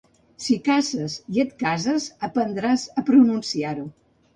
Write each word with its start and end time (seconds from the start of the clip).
Si 0.45 0.55
caces 0.67 1.19
i 1.37 1.43
et 1.45 1.53
cases 1.67 2.09
aprendràs 2.31 2.91
a 3.05 3.09
pronunciar-ho 3.15 3.91